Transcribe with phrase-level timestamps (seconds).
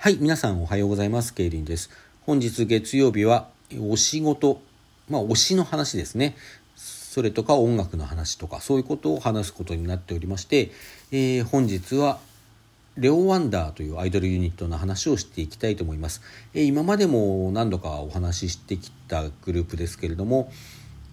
[0.00, 1.34] はい、皆さんおはようございます。
[1.34, 1.90] ケイリンです。
[2.20, 3.48] 本日月曜日は
[3.80, 4.62] お仕事、
[5.10, 6.36] まあ推しの話ですね。
[6.76, 10.70] それとか音楽の話とかそういうことを話すことになっておりまして、
[11.10, 12.20] えー、本日は
[12.96, 16.22] レオ・ワンダーというアイドルユニットの話をしていきたいと思います。
[16.54, 20.52] えー、今までも何度かお話ししてきたグループですけれども、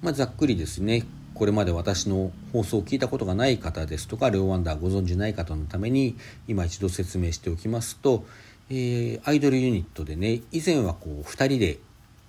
[0.04, 6.16] まあ、ざっくりですねこれまで私の放送を聞いたことがない方ですとかレオ・ワンダーご存じない方のために
[6.48, 8.26] 今一度説明しておきますと、
[8.70, 11.80] えー、アイドルユニットでね以前はこう2人で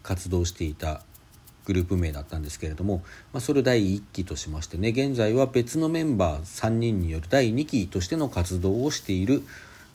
[0.03, 1.03] 活動していた
[1.65, 3.03] グループ名だったんですけれども、
[3.33, 9.43] まあ、それを第1期としましてね現在は別のメンバー3人による第2期としての活動をしている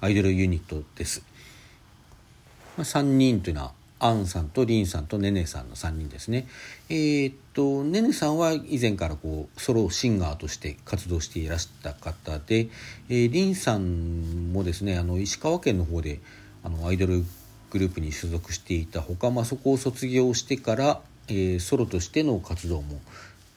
[0.02, 1.24] アイドルユニットです。
[2.78, 6.48] まあ、3人というのはアンさんとリンさんとネネさんの3人ですね。
[6.90, 12.70] えー、っとネネさんは以前からこうソロシンガーとして活動していらした方で、
[13.10, 16.20] えー、リンさんもですねあの石川県の方で
[16.64, 17.24] あのアイドル
[17.72, 23.02] グループに所属していたほか、まあ、そこを卒業してから、えー、ソロとしての活動も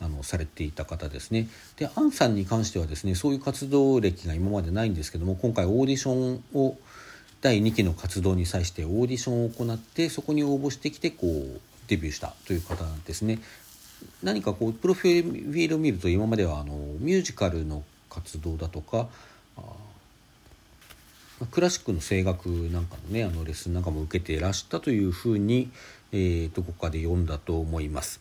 [0.00, 1.48] あのされていた方ですね。
[1.76, 6.76] でアンさんに関してはですねそういう活動歴が今までないんですけども今回オーディションを
[7.40, 13.38] 第2期の活動に際してオーディションを行ってそこに応募してきてこうデビューしたという方なんですね。
[14.22, 19.08] 何かこうプロフィールを見ると今まではあのミュージカルの活動だとか
[21.46, 25.70] クラシックの声楽なんかのねあのレッスンなんかも受けていらしたというふうに、
[26.12, 28.20] えー、どこかで読んだと思います。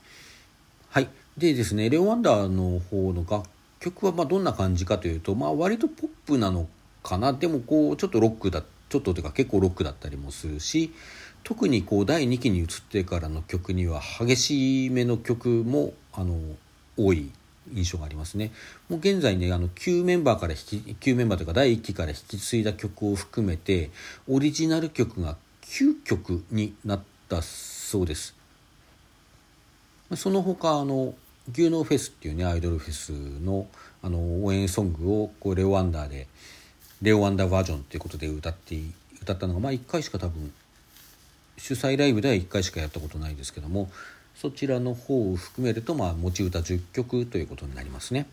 [0.90, 6.68] はいでですねレオ・ワンダーの方の楽曲はまどんな感じかというと、まあ、割とポップなの
[7.02, 10.94] かなでもこうちょっとロックだちょっとというか結構ロックだったりもするし
[11.44, 16.38] 特にこう第2期に移ってからの曲には激しめの曲もあの
[16.96, 17.32] 多い
[17.73, 18.52] 印象がありますね。
[18.89, 23.92] もう現在ねあの旧メンバーから引き旧メンバーというか第1期から引き継いだ曲を含めて
[24.28, 28.36] オリジナル曲が9曲になったそうです。
[30.16, 31.16] その他あの
[31.52, 33.67] 牛脳フェスっていうねアイドルフェスの
[34.02, 36.27] あの応援ソングをこうレオワンダーで
[37.02, 38.80] レオ・ワンダーバージョンっていうことで歌って
[39.21, 40.54] 歌ったのがまあ1回しか多分
[41.58, 43.89] 主催ライブでは1回しかやったことないですけども
[44.36, 48.27] そちらの方を含めるとまあ持ち歌10曲ということになりますね。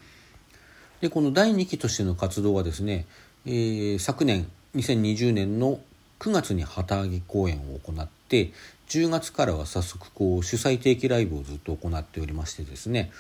[1.00, 3.06] でこの第2期としての活動はですね、
[3.47, 5.81] えー、昨年2020年の
[6.19, 8.53] 9月に旗揚げ公演を行って
[8.88, 13.11] 10月からは早速こう主催定期ライブをずっと行っておりましてですね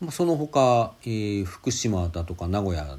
[0.00, 2.96] まあその他、えー、福島だとか名古屋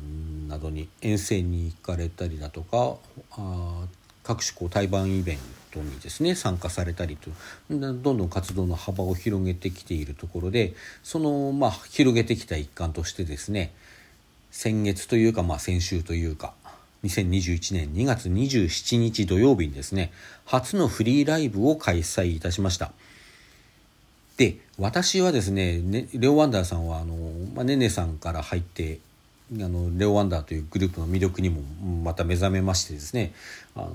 [0.47, 2.97] などに遠征に行かれたりだとか
[3.31, 3.85] あ
[4.23, 5.43] 各種こう対バンイベント
[5.79, 7.29] にですね参加されたりと
[7.69, 10.73] どんどん活動の幅を広げてきているところで
[11.03, 13.73] そのまあ広げてきた一環としてですね
[14.51, 16.53] 先月というかまあ先週というか
[17.03, 20.11] 2021年2月27日土曜日にですね
[20.45, 22.91] 初のフリーライブを開催いたしました。
[24.37, 27.15] で私はですねねレオ・ワンダーさんはあの、
[27.53, 28.99] まあ、ねねさんから入って
[29.53, 31.61] あのレオ・ワンダーというグループの魅力にも
[32.03, 33.33] また目覚めましてですね。
[33.75, 33.91] あの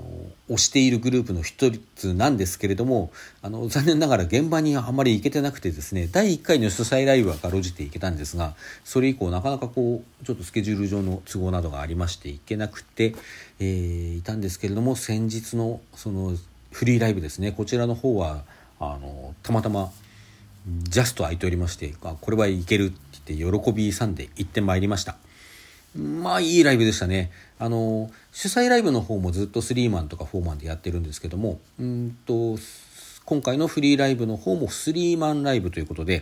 [0.49, 3.11] 推しているグループの一つなんですけれども
[3.43, 13.13] あの残念ながら現場にあまり行けてなくてですね第1回の主催ライブはかろうじて行けたんですがそれ以降なかなかこうちょっとスケジュール上の都合などがありまして行けなくて、
[13.59, 16.35] えー、いたんですけれども先日のその
[16.71, 17.51] フリーライブですね。
[17.51, 18.43] こちらの方は
[18.79, 19.91] あのたまたま
[20.67, 25.17] ジャスト空いておりましてあこれはいけるって言って喜びさんで行ってまいりました。
[25.97, 27.31] まあいいライブでしたね。
[27.59, 32.57] あの主催ライブの方もずっとスリーマンとかフォーマンでやってるんですけどもうんと
[33.25, 36.21] 今回のフリーライブの方もスリーマンライブということで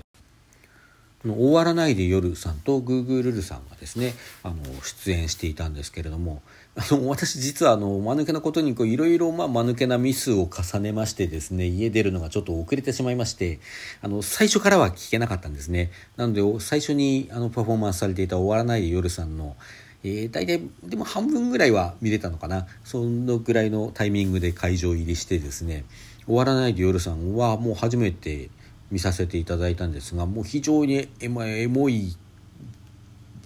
[1.24, 6.42] 終わらないで夜さんとグーグールルさんがですねあの出演していたんですけれども
[6.78, 13.60] あの私実はあの間抜けなことにいろいろ間抜けなミスを重ねましてですね家出るのがちょっと遅れてしまいまして
[14.02, 15.90] あの最初からは聞けなかったんですね。
[16.18, 19.56] なので最初にあのパフォーマンスされていた終わらないで夜さんの
[20.04, 22.68] えー、大体でも半分ぐらいは見れたのかな。
[22.84, 25.84] そのぐらいのタイミングで会場入りしてですね
[26.28, 28.50] 終わらないで夜さんはもう初めて
[28.92, 32.16] 見させていただいたんですがもう非常にエモエモい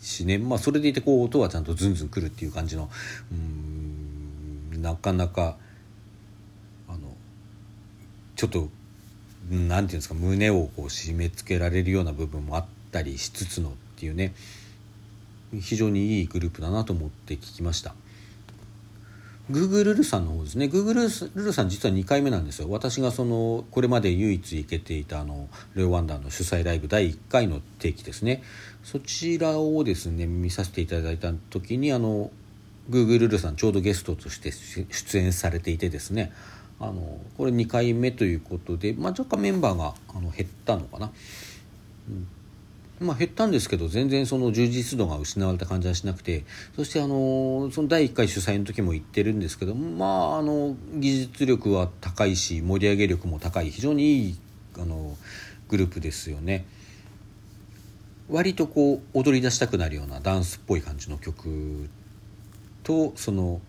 [0.01, 2.89] しね、まあ、それでいてこう音はちゃんとズンズンくるっていう感じの
[3.31, 5.57] うんなかなか
[6.87, 6.99] あの
[8.35, 8.69] ちょっと
[9.49, 14.33] 何て言うんですか胸をこう締め付けられるような部分もあったりしつつのっていうね
[15.59, 17.95] 非常にいいグループだなと思って聞きました。
[19.49, 20.67] グーグルルさんの方ですね。
[20.67, 22.69] グーグルルさん実は2回目なんですよ。
[22.69, 28.43] 私がそのこれまで唯一行けていたあのレオワンダーの主催ライブ第1回の定期ですね。
[28.83, 32.29] そちらをですね見させていただいた時にあの
[32.89, 36.31] グーグルルさんちょうどゲストとして出演されていてですね。
[36.79, 41.11] あのこれ2回目ということで、まあ、若干メンバーがあの減ったのかな、
[42.07, 42.27] うん。
[42.99, 46.43] まあ、減ったんですけど全然その充実度が失われた感じはしなくて
[46.75, 54.39] そしてあのその第1回主催の時も言ってるんですけどまああの技術力は高いし盛り上げ力も高い非常にいい
[54.77, 55.15] あの
[55.69, 56.65] グループですよね。
[58.29, 61.89] 割とこう踊り出したくなるようなダンスっぽい感じの曲
[62.83, 63.59] とその、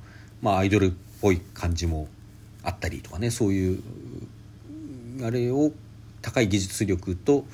[0.42, 0.92] まあ、アイドルっ
[1.22, 2.08] ぽい感じも
[2.62, 3.82] あったりとかねそういう
[5.22, 5.72] あれを
[6.20, 7.46] 高い技術力と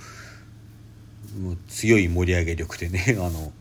[1.41, 3.53] もう強い盛り上げ力でね あの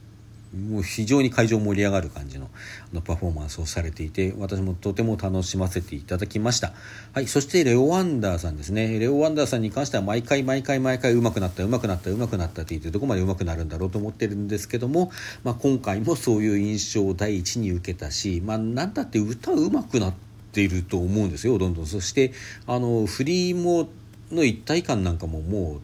[0.56, 6.74] もう非常に会場盛り上がる感じのあのパフォーマンスをされていて私もとても楽しませていただきました。
[7.12, 8.98] はいそしてレオ・ワンダーさんですね。
[9.00, 15.12] レオ・ワンダーさんに関しては毎回毎回毎回上手くなった上手くなった上手くなったって言ってどこまで上手くなるんだろうと思ってるんですけども、
[15.44, 20.14] まあ、今回もそういう印象を第一に受けたし、まあ、なんだって歌上手くなっ
[20.54, 21.86] ていると思うんですよどんどん。
[21.86, 22.32] そして
[22.66, 23.90] あの振りも
[24.32, 25.82] の一体感なんかももう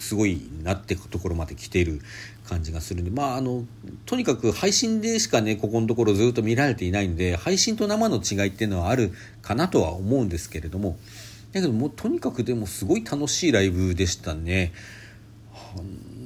[0.00, 2.00] すごいなってところまで来ている
[2.48, 3.64] 感じがするんでまああの
[4.06, 9.12] とにかく配信でしかねここのところずっと見られていないんで配信と生の違いっていうのはある
[9.42, 10.98] かなとは思うんですけれども
[11.52, 14.72] だけどもうとにかくでもすごい楽しいライブでしたね。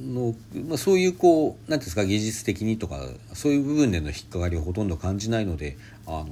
[0.04, 0.34] の
[0.66, 3.00] まあ、そういうこう何ていうんですか技術的にとか
[3.32, 5.76] そういう部分での引っかかりをほとんど感じないので
[6.06, 6.28] あの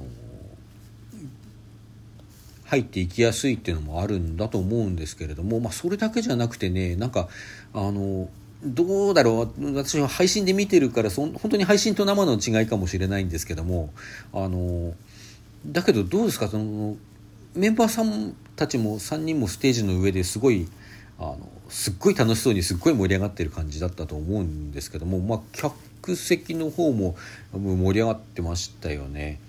[2.73, 7.29] 入っていきやすいっていうのもあるんだと思うんですけれども、まあ、それだけじゃなくてねなんか
[7.71, 8.29] あの
[8.65, 13.93] どうだろう私は配信で見てるからそ本当に配信と生の違いかもしれないんですけども
[14.33, 14.95] あの
[15.67, 16.95] だけどどうですかその
[17.53, 20.67] メンバーさんたちも3人もステージの上ですごい
[21.19, 21.37] あの
[21.69, 27.15] すっごい楽しそうにすっごい盛り上がってる感じだったと思うんですけども、まあ、客席の方も
[27.51, 29.39] 盛り上がってましたよね。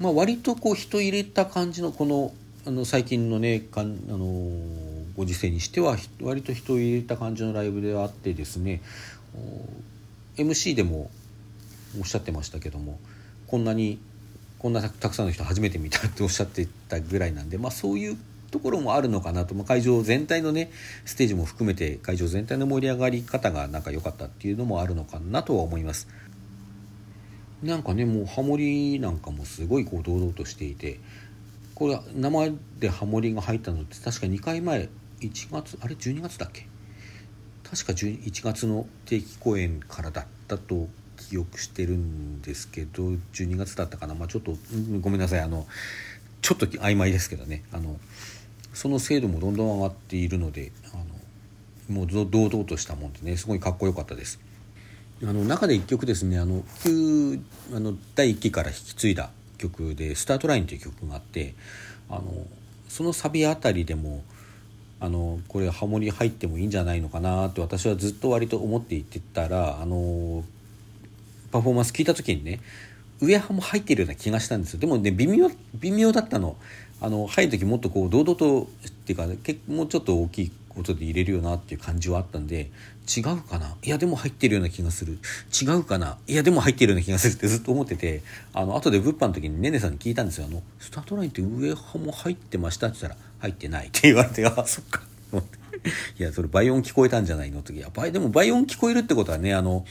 [0.00, 2.32] まあ、割とこう人入れた感じのこの
[2.66, 4.26] あの最近のねかんあの
[5.16, 8.80] ご時世にしては割と人入れた感じのライブではあってですね
[10.36, 11.10] MC でも
[11.98, 12.98] おっしゃってましたけども
[13.46, 13.98] こんなに
[14.58, 18.18] こんなたくさんの人初めて見たっておっしゃってたぐらいなんで、まあ、そういう
[18.50, 20.70] ところもあるのかなと、まあ、会場全体のね
[21.04, 26.08] ステージも含めて会場全体の盛り上がり方がなんか良かったっていうのもあるのかなとは思います。
[27.62, 30.98] なんかねもうハモリなんかもすごいこう堂々としていて
[31.74, 34.88] これ生でハモリが入ったのって確か2回前
[35.20, 36.66] 1月あれ12月だっけ？
[37.62, 44.56] 確か1月の定期公演からだったと記憶してるんですけど12月だったかな、まあ、ちょっと
[45.00, 45.40] ごめんなさい。
[45.40, 45.66] あの
[46.42, 47.62] ちょっと曖昧ですけどね。
[47.70, 48.00] あの
[48.72, 51.04] その精度もどんどん上がっているのであの
[51.94, 54.40] もう堂々としたもんでねすごいかっこよかったです。
[55.22, 57.40] あの中で1曲ですねあの旧
[57.74, 61.54] あの第1期から引き継いだ曲で「スタートライン」という曲があって
[62.08, 62.46] あの
[62.88, 64.24] そのサビあたりでも
[64.98, 70.44] あのこれハモリ入ってもいいんじゃないのかなって私はずっと割と思っていってたらあの
[71.52, 72.60] パフォーマンス聞いた時にね
[73.20, 74.80] 上ハも入ってるような気がしたんですよ。
[74.80, 76.56] でもね微妙微妙だったの。
[77.02, 79.26] あの入る時もっとこう堂々とっていうか
[79.68, 82.70] もうちょっと大きいことで入れるよなっていう感じはあったんで
[83.16, 83.76] 違うかな？
[83.82, 85.18] いやでも入ってるような気がする
[85.60, 86.16] 違うかな？
[86.26, 88.22] いやでも入ってるような気がするってずっと思ってて
[88.52, 95.02] あの後で物販の時にねねさんに聞いたんですよ「あのスタートラインって上派も入ってました?」って言ったら「入ってない」って言われて「あそっか」
[96.18, 99.84] いやそれ倍音聞こえたんじゃないの?」っていや倍でも倍音聞こえるってことはねあの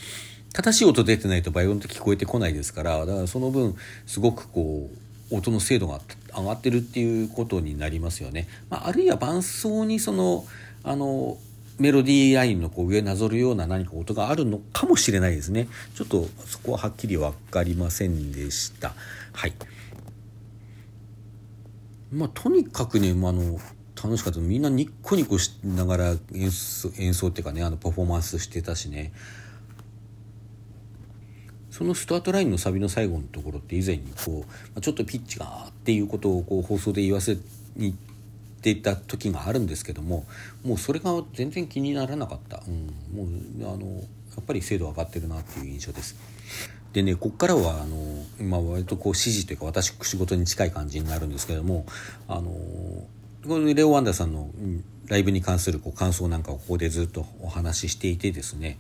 [0.54, 3.76] 正しい音出てないと倍音って聞こえてこないですからだからその分
[4.08, 6.02] すごくこう音の精度が
[6.36, 8.48] 上がってるっていうことになりますよね。
[8.72, 10.44] まあ、あるいは伴奏にその
[10.84, 11.38] あの
[11.80, 15.68] メロディーラインのこう上なぞるような何か音があるのかもしれないですね。
[15.96, 18.94] ちょっとそこははっきり分かりませんでした。
[19.34, 19.54] はい。
[22.12, 23.60] まあとにかくね、まあ、の
[24.02, 24.40] 楽しかった。
[24.40, 29.14] みんなニッコニコしながら演奏演奏っていうかねあのパフォーマンスしてたしね。
[31.70, 34.44] そのスタートラインのサビの最後のところって以前にこ
[34.76, 37.38] うちょっとピッチがっていうことをこう放送で言わせ
[37.78, 37.96] に
[38.60, 40.26] っていた時があるんですけども
[40.64, 44.02] もうそれが全然気にならなかった、うん、もうあのや
[44.42, 46.16] っぱり精度上がってるなっていう印象です。
[46.94, 51.86] でねこっからはあの、まあ、割とこう指示というか私仕事に近い感じになるんですけども
[52.28, 52.52] あの
[53.48, 54.50] このレオ・ワンダさんの
[55.08, 58.80] ライブに関するこう感想なんかをここでずっとお話ししていてですね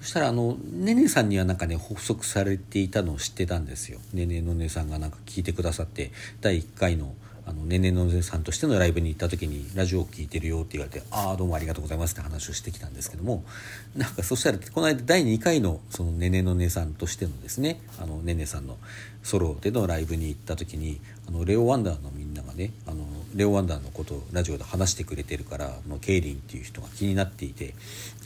[0.00, 3.98] そしたらあのねねさんにはなんかね補足されていたのを知ってたんですよ。
[4.12, 7.14] ねねのねさんがなんか聞いてくださって第1回の
[7.46, 13.44] あのねねのねさんとしてのライブに行った時に「ラジオを聴いてるよ」って言われて「ああどうもありがとうございます」って話をしてきたんですけども
[13.96, 18.76] なんかそしたらこの間第2回のそのねねのねさんとしてのですねあのねねさんの
[19.22, 27.74] ソロでのライブに行った時にあのレオ・ワンダーのみんながねあのレオ・ワンダーのことをラジオで話してくれてるからのケイリンっていう人が気になっていて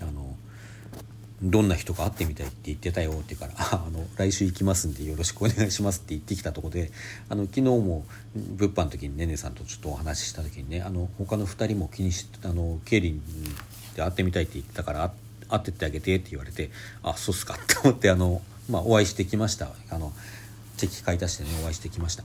[0.01, 0.35] あの
[1.43, 6.93] どんな人か会ってみたいって言ってたよって言うから「あ の来週行きますんでよろしくお願いします」って言ってきたとこで
[7.29, 8.05] あの昨日も
[8.37, 13.23] 物販の時にねねさんとちょっとお話しした時にねあの他の2人も気にしてあのケイリン
[13.95, 15.13] で会ってみたいって言ってたから
[15.49, 16.71] 会ってってあげてって言われて
[17.03, 19.73] あそうっすかって思ってあの、まあ、お会いしてきました。
[19.89, 20.13] あの
[20.77, 22.25] チェキ買い足してねお会いしてきました、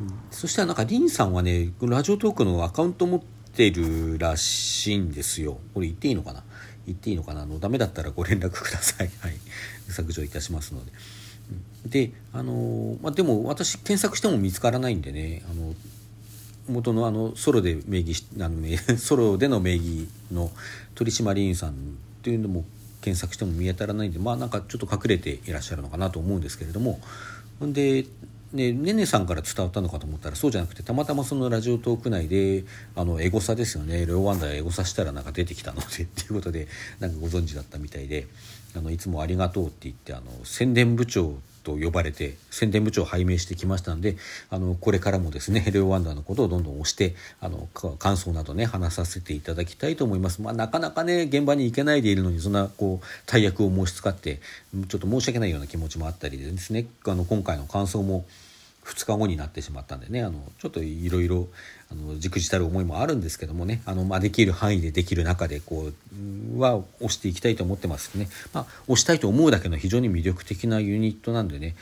[0.00, 3.20] うん、そしたらなんかリンさんはねラジオトークのアカウント持っ
[3.54, 5.58] てるらしいんですよ。
[5.74, 6.42] これ言っていいのかな？
[6.86, 7.42] 言っていいのかな？
[7.42, 9.10] あのダメだったらご連絡ください。
[9.20, 9.36] はい。
[9.88, 10.92] 削除いたしますので。
[11.86, 15.74] で、あの、まあ、でも私検索しても見つからないんでね、あの、
[16.68, 18.56] 元のあのソロで名義あの
[18.96, 20.50] ソロでの名義の
[20.94, 21.74] 取締員さんっ
[22.22, 22.64] ていうのも
[23.02, 27.00] 検索しても見当たらないんでまあなんかちょっと隠れていらっしゃるのかなと思うんですけれども
[27.60, 28.06] ほんで
[28.54, 34.06] ねねねさんから伝わったのかと思ったらそうじゃなくてたまたまそのラジオトーク内であのエゴサですよね。
[34.06, 36.68] 両ワンダーエゴサしたらなんか出てきたのでっていうことで
[37.00, 38.28] なんかご存知だったみたいで
[38.76, 41.34] あのいつもありがとうって言ってあの宣伝部長
[41.64, 44.16] と呼ばれて宣伝部長を拝命してきましたので
[44.50, 47.68] あのこれからもですねレオワンダーのことをどんどん押してあの
[47.98, 50.42] 感想などね話させていただきたいと思います。
[50.42, 54.40] まあ、なかなかね現場に行けないでいるのにそんなこう大役を申し使って
[54.88, 58.26] ちょっと申し訳ないような気持ちもあったりでですねあの今回の感想も
[58.84, 61.48] 2日後になってしまったんでねあのちょっといろいろ
[62.18, 63.82] じくじたる思いもあるんですけどもね。
[63.86, 65.90] あの、まあ、できる範囲でできる中でこ
[66.56, 71.74] うは押していきたいと思ってますね、まあ、押したいと思うだけの非常に魅力的なユニットなんでね。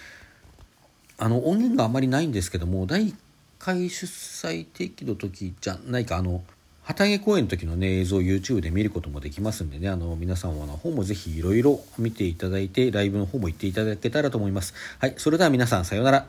[1.19, 3.14] あの音源があまりないんですけども第1
[3.59, 6.42] 回出催適の時じゃないかあの
[6.83, 9.88] 旗揚げ公演の時のね映像を YouTube で見ることもできますんでね。
[9.88, 14.75] あの皆さんはの方もぜひいろいろ見ていただいてライブの方も行っていただけたらと思います。
[14.99, 16.26] はいそれでは皆さんさようなら。